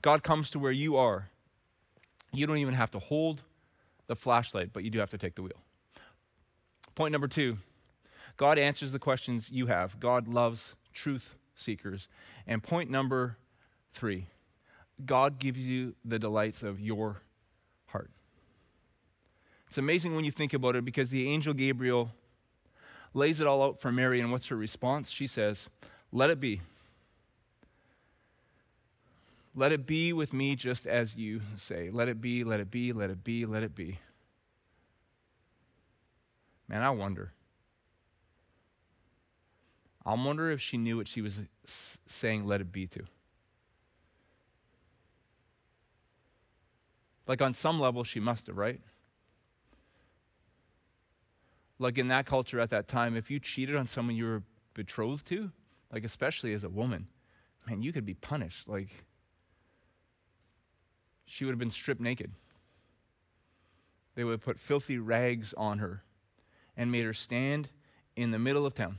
[0.00, 1.28] God comes to where you are.
[2.32, 3.42] You don't even have to hold
[4.06, 5.62] the flashlight, but you do have to take the wheel.
[6.94, 7.58] Point number two
[8.36, 10.00] God answers the questions you have.
[10.00, 12.08] God loves truth seekers.
[12.46, 13.36] And point number
[13.92, 14.26] three
[15.04, 17.22] God gives you the delights of your
[17.86, 18.10] heart.
[19.68, 22.12] It's amazing when you think about it because the angel Gabriel
[23.12, 25.10] lays it all out for Mary, and what's her response?
[25.10, 25.68] She says,
[26.12, 26.60] Let it be.
[29.56, 31.88] Let it be with me just as you say.
[31.90, 33.98] Let it be, let it be, let it be, let it be.
[36.68, 37.33] Man, I wonder.
[40.06, 43.04] I wonder if she knew what she was saying, let it be to.
[47.26, 48.80] Like on some level, she must have, right?
[51.78, 54.42] Like in that culture at that time, if you cheated on someone you were
[54.74, 55.50] betrothed to,
[55.90, 57.08] like especially as a woman,
[57.66, 58.68] man, you could be punished.
[58.68, 59.04] Like
[61.24, 62.32] she would have been stripped naked.
[64.14, 66.02] They would have put filthy rags on her
[66.76, 67.70] and made her stand
[68.14, 68.98] in the middle of town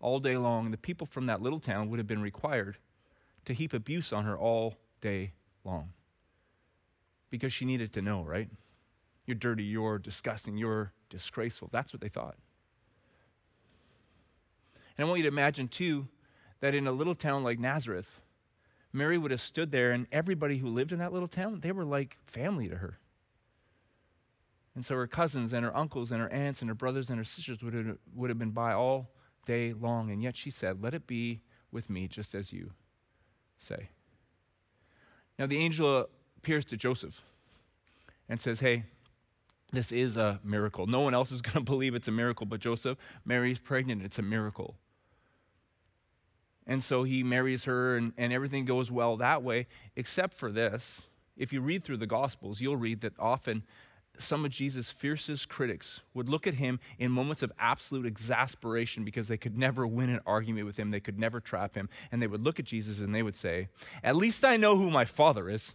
[0.00, 0.70] all day long.
[0.70, 2.78] The people from that little town would have been required
[3.44, 5.32] to heap abuse on her all day
[5.64, 5.92] long
[7.30, 8.48] because she needed to know, right?
[9.26, 11.68] You're dirty, you're disgusting, you're disgraceful.
[11.70, 12.36] That's what they thought.
[14.96, 16.08] And I want you to imagine, too,
[16.60, 18.20] that in a little town like Nazareth,
[18.92, 21.84] Mary would have stood there, and everybody who lived in that little town, they were
[21.84, 22.98] like family to her.
[24.74, 27.24] And so her cousins and her uncles and her aunts and her brothers and her
[27.24, 29.10] sisters would have, would have been by all
[29.46, 30.10] day long.
[30.10, 32.72] And yet she said, Let it be with me just as you
[33.58, 33.90] say.
[35.38, 37.20] Now the angel appears to Joseph
[38.28, 38.84] and says, Hey,
[39.72, 40.86] this is a miracle.
[40.86, 42.98] No one else is going to believe it's a miracle but Joseph.
[43.24, 44.76] Mary's pregnant, it's a miracle.
[46.66, 51.00] And so he marries her, and, and everything goes well that way, except for this.
[51.36, 53.64] If you read through the Gospels, you'll read that often
[54.18, 59.28] some of Jesus' fiercest critics would look at him in moments of absolute exasperation because
[59.28, 62.26] they could never win an argument with him, they could never trap him, and they
[62.26, 63.68] would look at Jesus and they would say,
[64.02, 65.72] At least I know who my father is.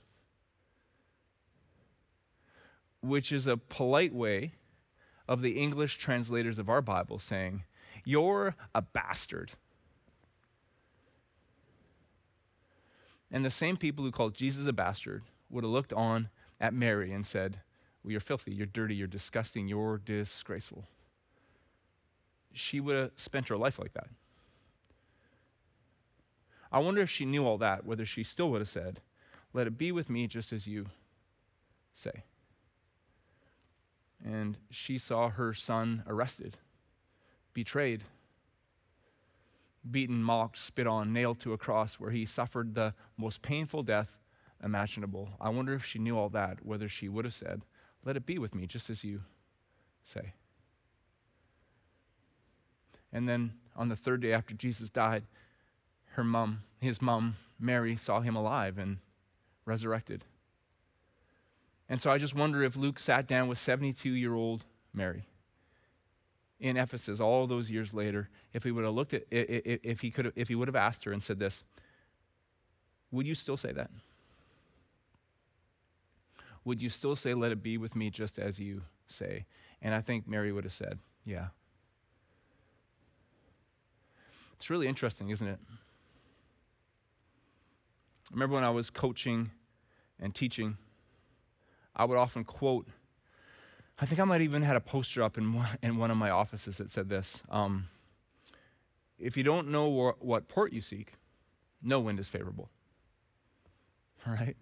[3.02, 4.54] Which is a polite way
[5.28, 7.64] of the English translators of our Bible saying,
[8.04, 9.52] You're a bastard.
[13.32, 17.12] And the same people who called Jesus a bastard would have looked on at Mary
[17.12, 17.58] and said,
[18.06, 20.86] well, You're filthy, you're dirty, you're disgusting, you're disgraceful.
[22.54, 24.08] She would have spent her life like that.
[26.72, 29.00] I wonder if she knew all that, whether she still would have said,
[29.54, 30.88] Let it be with me just as you
[31.96, 32.24] say.
[34.24, 36.58] And she saw her son arrested,
[37.54, 38.04] betrayed,
[39.90, 44.18] beaten, mocked, spit on, nailed to a cross where he suffered the most painful death
[44.64, 45.30] imaginable.
[45.42, 47.64] I wonder if she knew all that, whether she would have said,
[48.06, 49.22] Let it be with me, just as you
[50.04, 50.34] say.
[53.12, 55.24] And then on the third day after Jesus died,
[56.12, 59.00] her mom, his mom, Mary, saw him alive and
[59.66, 60.24] resurrected.
[61.90, 65.26] And so I just wonder if Luke sat down with 72 year old Mary
[66.60, 70.32] in Ephesus all those years later, if he would have looked at, if he could,
[70.36, 71.64] if he would have asked her and said this,
[73.12, 73.92] would you still say that?
[76.66, 79.46] Would you still say, "Let it be with me," just as you say?
[79.82, 81.50] And I think Mary would have said, "Yeah."
[84.54, 85.60] It's really interesting, isn't it?
[88.32, 89.52] I remember when I was coaching
[90.20, 90.78] and teaching,
[91.96, 92.88] I would often quote
[94.00, 96.30] I think I might even had a poster up in one, in one of my
[96.30, 97.88] offices that said this um,
[99.18, 101.14] If you don't know wh- what port you seek,
[101.82, 102.70] no wind is favorable.
[104.28, 104.58] Right?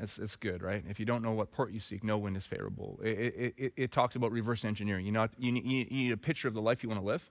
[0.00, 0.84] It's, it's good, right?
[0.88, 3.00] If you don't know what port you seek, no wind is favorable.
[3.02, 5.04] It, it, it, talks about reverse engineering.
[5.04, 7.28] You, know, you, need, you need a picture of the life you want to live,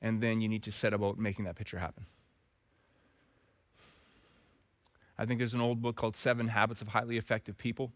[0.00, 2.06] and then you need to set about making that picture happen.
[5.18, 7.92] I think there's an old book called Seven Habits of Highly Effective People,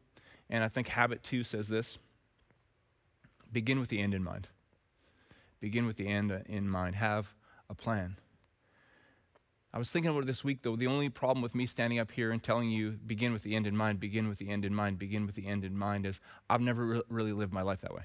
[0.50, 1.96] and I think habit two says this
[3.50, 4.48] begin with the end in mind.
[5.60, 6.96] Begin with the end uh, in mind.
[6.96, 7.32] Have
[7.70, 8.16] a plan.
[9.74, 10.76] I was thinking about it this week, though.
[10.76, 13.66] The only problem with me standing up here and telling you, begin with the end
[13.66, 16.20] in mind, begin with the end in mind, begin with the end in mind, is
[16.48, 18.02] I've never re- really lived my life that way.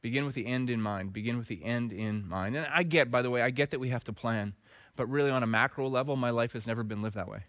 [0.00, 1.12] Begin with the end in mind.
[1.12, 2.56] Begin with the end in mind.
[2.56, 4.54] And I get, by the way, I get that we have to plan.
[4.94, 7.40] But really, on a macro level, my life has never been lived that way.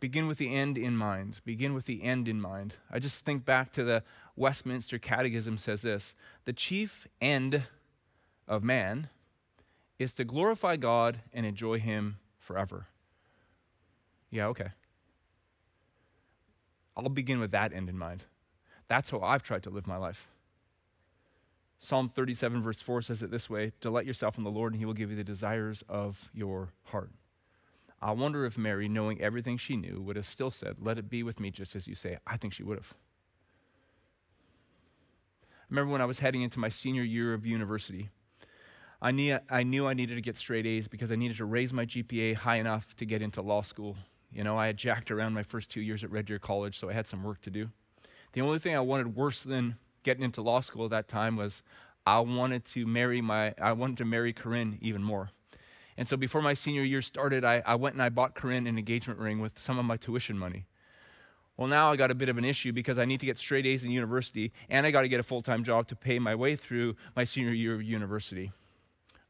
[0.00, 1.36] Begin with the end in mind.
[1.44, 2.74] Begin with the end in mind.
[2.90, 4.02] I just think back to the
[4.34, 7.62] Westminster Catechism says this The chief end
[8.48, 9.08] of man
[9.98, 12.86] is to glorify God and enjoy Him forever.
[14.30, 14.68] Yeah, okay.
[16.96, 18.24] I'll begin with that end in mind.
[18.88, 20.28] That's how I've tried to live my life.
[21.78, 24.86] Psalm 37, verse 4 says it this way Delight yourself in the Lord, and He
[24.86, 27.10] will give you the desires of your heart.
[28.00, 31.22] I wonder if Mary, knowing everything she knew, would have still said, Let it be
[31.22, 32.18] with me just as you say.
[32.26, 32.94] I think she would have.
[35.42, 38.10] I remember when I was heading into my senior year of university,
[39.00, 41.72] I, knew I knew I needed to get straight A's because I needed to raise
[41.72, 43.96] my GPA high enough to get into law school.
[44.32, 46.88] You know, I had jacked around my first two years at Red Deer College, so
[46.88, 47.70] I had some work to do.
[48.32, 51.62] The only thing I wanted worse than getting into law school at that time was
[52.06, 55.30] I wanted to marry my I wanted to marry Corinne even more.
[55.96, 58.78] And so before my senior year started, I, I went and I bought Corinne an
[58.78, 60.66] engagement ring with some of my tuition money.
[61.56, 63.64] Well, now I got a bit of an issue because I need to get straight
[63.64, 66.34] A's in university and I got to get a full time job to pay my
[66.34, 68.52] way through my senior year of university.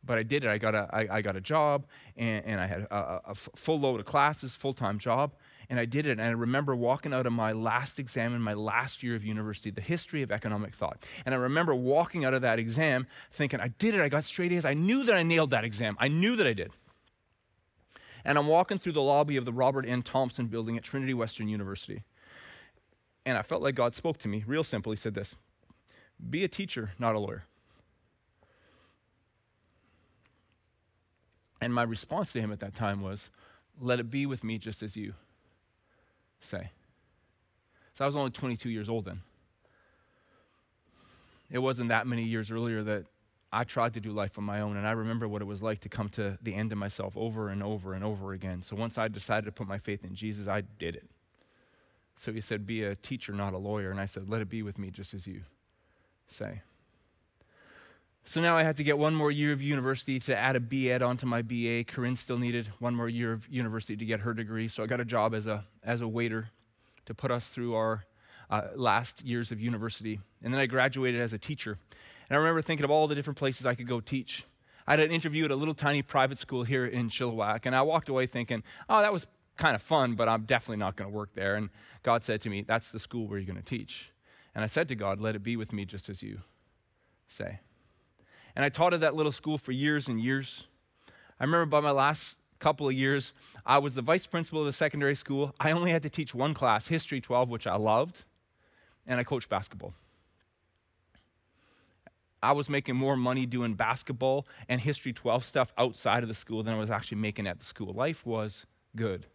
[0.07, 0.48] But I did it.
[0.48, 1.86] I got a, I, I got a job,
[2.16, 5.34] and, and I had a full load of classes, full time job,
[5.68, 6.12] and I did it.
[6.12, 9.70] And I remember walking out of my last exam in my last year of university,
[9.70, 11.04] the history of economic thought.
[11.24, 14.00] And I remember walking out of that exam thinking, I did it.
[14.00, 14.64] I got straight A's.
[14.64, 15.96] I knew that I nailed that exam.
[15.98, 16.70] I knew that I did.
[18.24, 20.02] And I'm walking through the lobby of the Robert N.
[20.02, 22.02] Thompson building at Trinity Western University.
[23.24, 24.92] And I felt like God spoke to me, real simple.
[24.92, 25.36] He said this
[26.28, 27.44] Be a teacher, not a lawyer.
[31.61, 33.30] And my response to him at that time was,
[33.80, 35.14] Let it be with me just as you
[36.40, 36.70] say.
[37.94, 39.22] So I was only 22 years old then.
[41.50, 43.04] It wasn't that many years earlier that
[43.52, 45.78] I tried to do life on my own, and I remember what it was like
[45.80, 48.62] to come to the end of myself over and over and over again.
[48.62, 51.09] So once I decided to put my faith in Jesus, I did it.
[52.16, 53.90] So he said, Be a teacher, not a lawyer.
[53.90, 55.42] And I said, Let it be with me just as you
[56.28, 56.62] say.
[58.29, 61.01] So now I had to get one more year of university to add a B.Ed
[61.01, 61.85] onto my BA.
[61.85, 64.66] Corinne still needed one more year of university to get her degree.
[64.66, 66.49] So I got a job as a, as a waiter
[67.07, 68.05] to put us through our
[68.51, 70.18] uh, last years of university.
[70.43, 71.79] And then I graduated as a teacher.
[72.29, 74.45] And I remember thinking of all the different places I could go teach.
[74.89, 77.83] I had an interview at a little tiny private school here in Chilliwack, and I
[77.83, 81.16] walked away thinking, oh, that was kind of fun, but I'm definitely not going to
[81.16, 81.55] work there.
[81.55, 81.70] And
[82.03, 84.11] God said to me, that's the school where you're going to teach.
[84.55, 86.41] And I said to God, let it be with me just as you
[87.29, 87.61] say.
[88.57, 90.66] And I taught at that little school for years and years.
[91.38, 93.34] I remember by my last couple of years,
[93.66, 95.54] I was the vice principal of a secondary school.
[95.61, 98.24] I only had to teach one class, History 12, which I loved,
[99.07, 99.92] and I coached basketball.
[102.42, 106.62] I was making more money doing basketball and History 12 stuff outside of the school
[106.62, 107.92] than I was actually making at the school.
[107.92, 109.26] Life was good.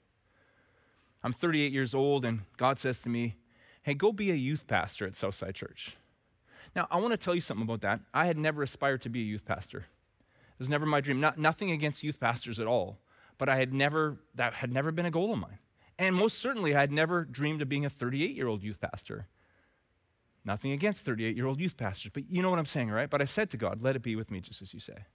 [1.23, 3.35] I'm 38 years old, and God says to me,
[3.83, 5.95] Hey, go be a youth pastor at Southside Church.
[6.75, 8.01] Now, I want to tell you something about that.
[8.13, 9.79] I had never aspired to be a youth pastor.
[9.79, 11.19] It was never my dream.
[11.19, 12.99] Not, nothing against youth pastors at all,
[13.37, 15.59] but I had never, that had never been a goal of mine.
[15.97, 19.27] And most certainly, I had never dreamed of being a 38 year old youth pastor.
[20.43, 23.09] Nothing against 38 year old youth pastors, but you know what I'm saying, right?
[23.09, 25.05] But I said to God, let it be with me just as you say.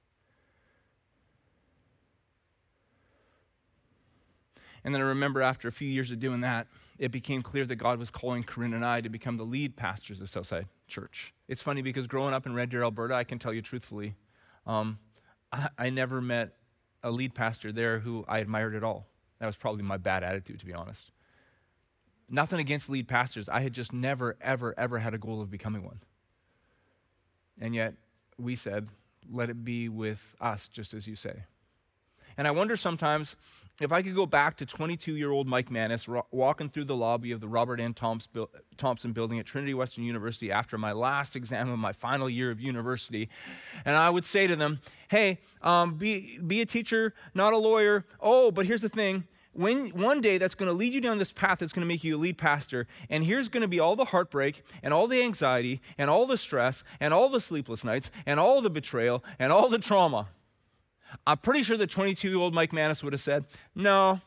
[4.85, 7.75] And then I remember after a few years of doing that, it became clear that
[7.75, 11.33] God was calling Corinne and I to become the lead pastors of Southside Church.
[11.49, 14.15] It's funny because growing up in Red Deer, Alberta, I can tell you truthfully,
[14.67, 14.99] um,
[15.53, 16.55] I, I never met
[17.03, 19.07] a lead pastor there who I admired at all.
[19.39, 21.11] That was probably my bad attitude, to be honest.
[22.29, 23.49] Nothing against lead pastors.
[23.49, 26.01] I had just never, ever, ever had a goal of becoming one.
[27.61, 27.95] And yet,
[28.39, 28.89] we said,
[29.31, 31.45] let it be with us, just as you say.
[32.37, 33.37] And I wonder sometimes
[33.81, 36.97] if I could go back to 22 year old Mike Manis ro- walking through the
[36.97, 37.95] lobby of the Robert N.
[37.95, 42.61] Thompson, building at Trinity Western University after my last exam of my final year of
[42.61, 43.29] university,
[43.85, 48.05] and I would say to them, Hey, um, be, be a teacher, not a lawyer.
[48.21, 49.25] Oh, but here's the thing.
[49.53, 52.05] When, one day that's going to lead you down this path that's going to make
[52.05, 55.23] you a lead pastor, and here's going to be all the heartbreak, and all the
[55.23, 59.53] anxiety, and all the stress, and all the sleepless nights, and all the betrayal, and
[59.53, 60.29] all the trauma.
[61.27, 63.45] I'm pretty sure the 22 year old Mike Manis would have said,
[63.75, 64.21] No,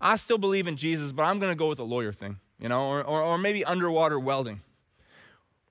[0.00, 2.68] I still believe in Jesus, but I'm going to go with the lawyer thing, you
[2.68, 4.60] know, or, or, or maybe underwater welding.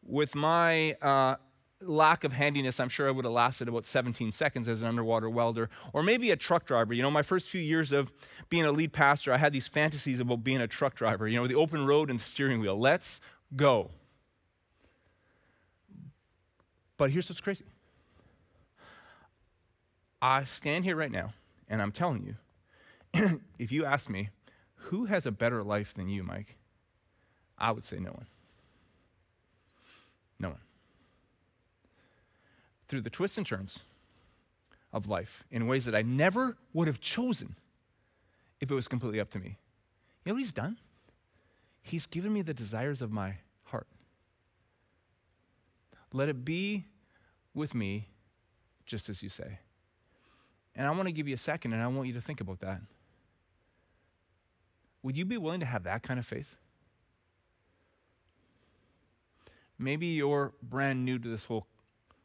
[0.03, 1.35] With my uh,
[1.81, 5.29] lack of handiness, I'm sure I would have lasted about 17 seconds as an underwater
[5.29, 6.93] welder, or maybe a truck driver.
[6.93, 8.11] You know, my first few years of
[8.49, 11.43] being a lead pastor, I had these fantasies about being a truck driver, you know,
[11.43, 12.79] with the open road and steering wheel.
[12.79, 13.19] Let's
[13.55, 13.91] go.
[16.97, 17.65] But here's what's crazy.
[20.21, 21.33] I stand here right now
[21.69, 24.29] and I'm telling you, if you ask me,
[24.75, 26.55] who has a better life than you, Mike?
[27.57, 28.25] I would say no one.
[30.39, 30.59] No one.
[32.87, 33.79] Through the twists and turns
[34.91, 37.55] of life in ways that I never would have chosen
[38.59, 39.57] if it was completely up to me.
[40.25, 40.77] You know what he's done?
[41.81, 43.87] He's given me the desires of my heart.
[46.11, 46.85] Let it be
[47.53, 48.07] with me
[48.85, 49.59] just as you say.
[50.79, 52.61] And I want to give you a second and I want you to think about
[52.61, 52.79] that.
[55.03, 56.55] Would you be willing to have that kind of faith?
[59.77, 61.67] Maybe you're brand new to this whole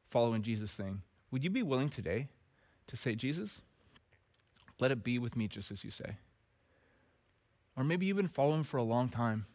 [0.08, 1.02] following Jesus thing.
[1.32, 2.28] Would you be willing today
[2.86, 3.50] to say, Jesus,
[4.78, 6.18] let it be with me just as you say?
[7.76, 9.46] Or maybe you've been following for a long time,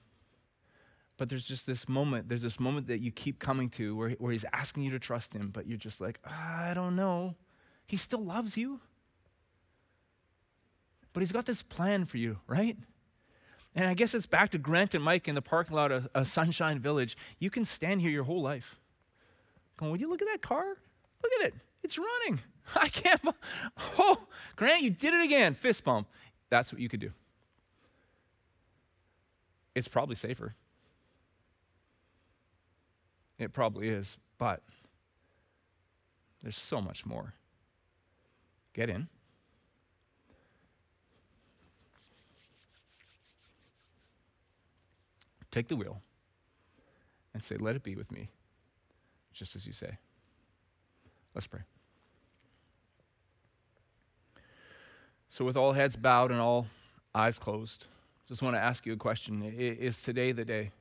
[1.15, 4.33] but there's just this moment, there's this moment that you keep coming to where, where
[4.33, 7.35] he's asking you to trust him, but you're just like, ah, I don't know.
[7.87, 8.81] He still loves you.
[11.19, 12.77] But he's got this plan for you, right?
[13.75, 16.27] And I guess it's back to Grant and Mike in the parking lot of, of
[16.29, 17.17] Sunshine Village.
[17.39, 18.79] You can stand here your whole life.
[19.75, 20.77] Going, would you look at that car?
[21.21, 21.55] Look at it.
[21.83, 22.39] It's running.
[22.77, 23.19] I can't.
[23.97, 25.55] Oh, Grant, you did it again.
[25.55, 26.07] Fist bump.
[26.49, 27.11] That's what you could do.
[29.75, 30.55] It's probably safer.
[33.37, 34.63] It probably is, but
[36.41, 37.33] there's so much more.
[38.71, 39.09] Get in.
[45.51, 46.01] Take the wheel
[47.33, 48.29] and say, Let it be with me,
[49.33, 49.97] just as you say.
[51.33, 51.61] Let's pray.
[55.29, 56.67] So, with all heads bowed and all
[57.13, 57.85] eyes closed,
[58.27, 59.43] just want to ask you a question.
[59.43, 60.71] Is today the day?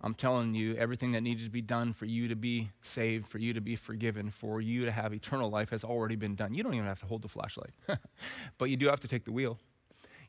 [0.00, 3.38] I'm telling you, everything that needs to be done for you to be saved, for
[3.38, 6.54] you to be forgiven, for you to have eternal life has already been done.
[6.54, 7.72] You don't even have to hold the flashlight,
[8.58, 9.58] but you do have to take the wheel.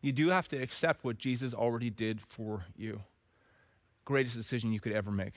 [0.02, 3.04] You do have to accept what Jesus already did for you.
[4.06, 5.36] Greatest decision you could ever make.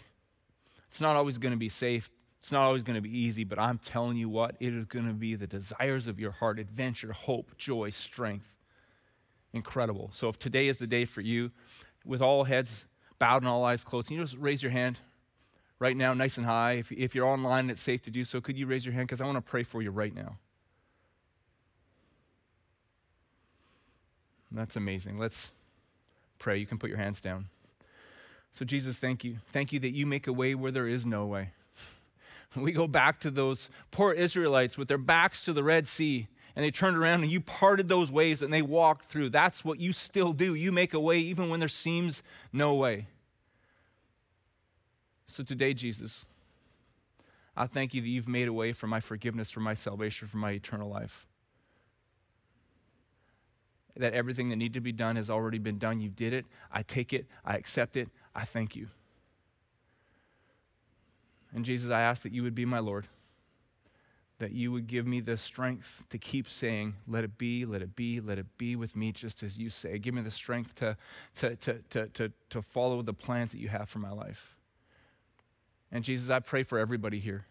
[0.88, 2.10] It's not always going to be safe,
[2.40, 5.06] it's not always going to be easy, but I'm telling you what, it is going
[5.06, 8.46] to be the desires of your heart adventure, hope, joy, strength.
[9.52, 10.10] Incredible.
[10.12, 11.50] So if today is the day for you,
[12.04, 12.86] with all heads
[13.22, 14.08] bowed and all eyes closed.
[14.08, 14.98] Can you just raise your hand
[15.78, 16.72] right now, nice and high?
[16.72, 19.06] If, if you're online and it's safe to do so, could you raise your hand?
[19.06, 20.38] Because I want to pray for you right now.
[24.50, 25.18] That's amazing.
[25.18, 25.52] Let's
[26.40, 26.58] pray.
[26.58, 27.46] You can put your hands down.
[28.52, 29.38] So, Jesus, thank you.
[29.52, 31.50] Thank you that you make a way where there is no way.
[32.54, 36.64] We go back to those poor Israelites with their backs to the Red Sea and
[36.64, 39.30] they turned around and you parted those waves and they walked through.
[39.30, 40.54] That's what you still do.
[40.54, 42.22] You make a way even when there seems
[42.52, 43.06] no way.
[45.26, 46.26] So today, Jesus,
[47.56, 50.36] I thank you that you've made a way for my forgiveness, for my salvation, for
[50.36, 51.26] my eternal life.
[53.96, 56.00] That everything that needed to be done has already been done.
[56.00, 56.44] You did it.
[56.70, 57.26] I take it.
[57.44, 58.08] I accept it.
[58.34, 58.88] I thank you.
[61.54, 63.08] And Jesus, I ask that you would be my Lord
[64.42, 67.94] that you would give me the strength to keep saying, Let it be, let it
[67.94, 69.98] be, let it be with me, just as you say.
[69.98, 70.96] Give me the strength to,
[71.36, 74.56] to, to, to, to, to follow the plans that you have for my life.
[75.92, 77.44] And Jesus, I pray for everybody here,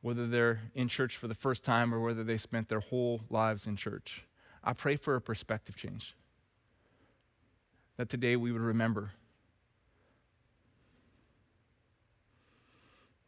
[0.00, 3.66] whether they're in church for the first time or whether they spent their whole lives
[3.66, 4.22] in church.
[4.62, 6.14] I pray for a perspective change.
[7.96, 9.10] That today we would remember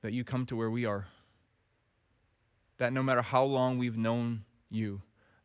[0.07, 1.07] that you come to where we are
[2.79, 5.03] that no matter how long we've known you,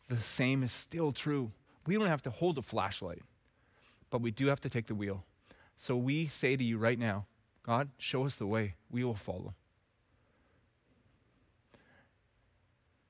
[0.08, 1.52] the same is still true.
[1.88, 3.24] We don't have to hold a flashlight,
[4.12, 5.24] but we do have to take the wheel.
[5.78, 7.26] So we say to you right now,
[7.64, 8.76] God, show us the way.
[8.92, 9.56] We will follow.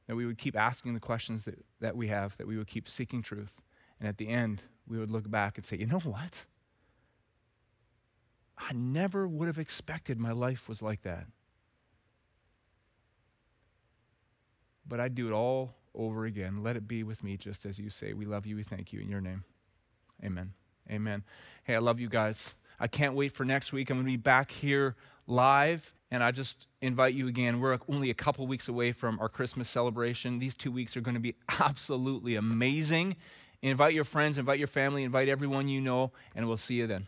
[0.08, 2.88] That we would keep asking the questions that, that we have, that we would keep
[2.88, 3.52] seeking truth.
[4.00, 6.46] And at the end, we would look back and say, you know what?
[8.58, 11.26] I never would have expected my life was like that.
[14.92, 16.64] But I'd do it all over again.
[16.64, 18.12] Let it be with me just as you say.
[18.12, 18.58] We love you.
[18.58, 19.46] We thank you in your name.
[20.22, 20.52] Amen.
[20.92, 21.24] Amen.
[21.64, 22.56] Hey, I love you guys.
[22.78, 23.90] I can't wait for next week.
[23.90, 27.62] I'm going to be back here live, and I just invite you again.
[27.62, 30.40] We're only a couple weeks away from our Christmas celebration.
[30.40, 33.16] These two weeks are going to be absolutely amazing.
[33.62, 37.08] Invite your friends, invite your family, invite everyone you know, and we'll see you then.